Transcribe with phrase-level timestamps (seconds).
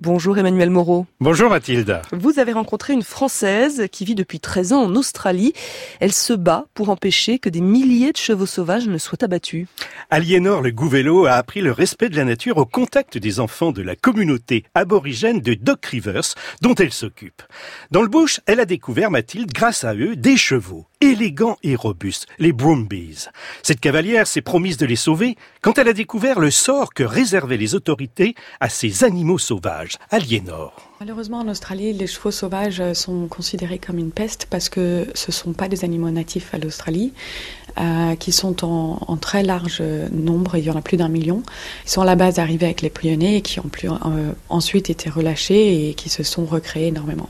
[0.00, 1.06] Bonjour Emmanuel Moreau.
[1.18, 2.02] Bonjour Mathilde.
[2.12, 5.54] Vous avez rencontré une Française qui vit depuis 13 ans en Australie.
[5.98, 9.66] Elle se bat pour empêcher que des milliers de chevaux sauvages ne soient abattus.
[10.10, 13.82] Aliénor Le Gouvello a appris le respect de la nature au contact des enfants de
[13.82, 17.42] la communauté aborigène de Dock Rivers dont elle s'occupe.
[17.90, 22.26] Dans le bush, elle a découvert, Mathilde, grâce à eux, des chevaux élégants et robustes,
[22.38, 23.26] les Brumbies.
[23.62, 27.56] Cette cavalière s'est promise de les sauver quand elle a découvert le sort que réservaient
[27.56, 30.87] les autorités à ces animaux sauvages, Aliénor.
[31.00, 35.32] Malheureusement, en Australie, les chevaux sauvages sont considérés comme une peste parce que ce ne
[35.32, 37.12] sont pas des animaux natifs à l'Australie,
[37.78, 39.80] euh, qui sont en, très large
[40.10, 41.44] nombre, il y en a plus d'un million.
[41.86, 44.90] Ils sont à la base arrivés avec les pionniers et qui ont plus, euh, ensuite
[44.90, 47.28] été relâchés et qui se sont recréés énormément.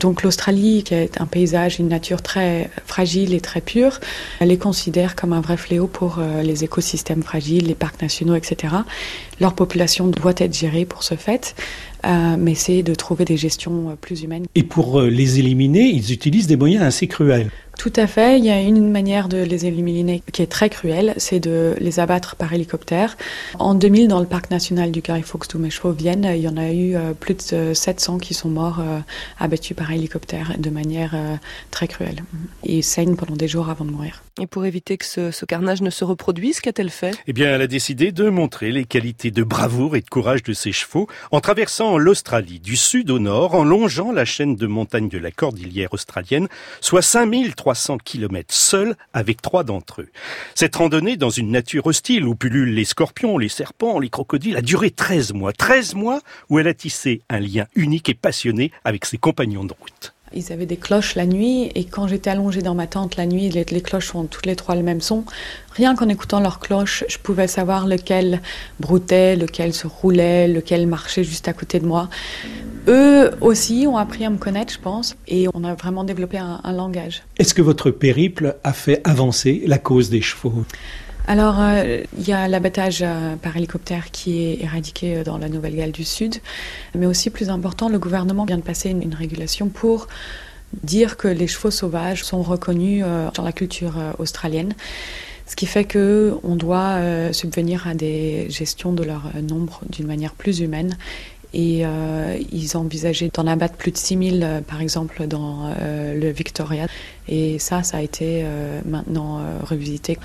[0.00, 4.00] Donc l'Australie, qui est un paysage, une nature très fragile et très pure,
[4.40, 8.36] elle les considère comme un vrai fléau pour euh, les écosystèmes fragiles, les parcs nationaux,
[8.36, 8.74] etc.
[9.38, 11.54] Leur population doit être gérée pour ce fait.
[12.04, 14.46] Euh, mais c'est de trouver des gestions euh, plus humaines.
[14.54, 17.50] Et pour euh, les éliminer, ils utilisent des moyens assez cruels.
[17.78, 18.38] Tout à fait.
[18.38, 21.98] Il y a une manière de les éliminer qui est très cruelle, c'est de les
[21.98, 23.16] abattre par hélicoptère.
[23.58, 26.96] En 2000, dans le parc national du Carrefour chevaux Vienne, il y en a eu
[27.18, 28.80] plus de 700 qui sont morts
[29.40, 31.16] abattus par hélicoptère de manière
[31.70, 32.22] très cruelle.
[32.62, 34.22] Ils saignent pendant des jours avant de mourir.
[34.40, 37.14] Et pour éviter que ce, ce carnage ne se reproduise, qu'a-t-elle fait?
[37.26, 40.52] Eh bien, elle a décidé de montrer les qualités de bravoure et de courage de
[40.52, 45.08] ses chevaux en traversant l'Australie, du sud au nord, en longeant la chaîne de montagnes
[45.08, 46.48] de la cordillère australienne,
[46.80, 47.02] soit
[47.62, 50.08] 5300 kilomètres seuls avec trois d'entre eux.
[50.54, 54.62] Cette randonnée dans une nature hostile où pullulent les scorpions, les serpents, les crocodiles a
[54.62, 55.52] duré 13 mois.
[55.52, 59.74] 13 mois où elle a tissé un lien unique et passionné avec ses compagnons de
[59.78, 60.12] route.
[60.34, 63.50] Ils avaient des cloches la nuit et quand j'étais allongée dans ma tente la nuit,
[63.50, 65.24] les, cloches ont toutes les trois le même son.
[65.74, 68.40] Rien qu'en écoutant leurs cloches, je pouvais savoir lequel
[68.80, 72.08] broutait, lequel se roulait, lequel marchait juste à côté de moi.
[72.88, 76.60] Eux aussi ont appris à me connaître, je pense, et on a vraiment développé un,
[76.64, 77.22] un langage.
[77.38, 80.64] Est-ce que votre périple a fait avancer la cause des chevaux?
[81.28, 85.48] Alors, euh, il y a l'abattage euh, par hélicoptère qui est éradiqué euh, dans la
[85.48, 86.36] Nouvelle-Galles du Sud,
[86.96, 90.08] mais aussi plus important, le gouvernement vient de passer une, régulation pour
[90.82, 93.04] dire que les chevaux sauvages sont reconnus
[93.34, 94.72] dans la culture australienne.
[95.46, 96.96] Ce qui fait que on doit
[97.32, 100.96] subvenir à des gestions de leur nombre d'une manière plus humaine
[101.54, 106.86] et euh, ils envisageaient d'en abattre plus de 6000 par exemple dans le Victoria
[107.28, 108.44] et ça ça a été
[108.84, 110.18] maintenant revisité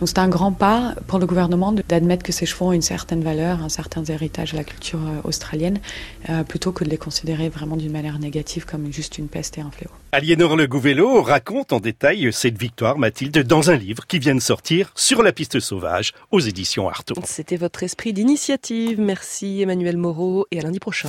[0.00, 3.22] donc c'est un grand pas pour le gouvernement d'admettre que ces chevaux ont une certaine
[3.22, 5.78] valeur, un certain héritage à la culture euh, australienne,
[6.30, 9.60] euh, plutôt que de les considérer vraiment d'une manière négative comme juste une peste et
[9.60, 9.90] un fléau.
[10.12, 14.40] Aliénor Le Gouvello raconte en détail cette victoire, Mathilde, dans un livre qui vient de
[14.40, 17.14] sortir sur la piste sauvage aux éditions Artaud.
[17.24, 18.98] C'était votre esprit d'initiative.
[19.00, 21.08] Merci Emmanuel Moreau et à lundi prochain.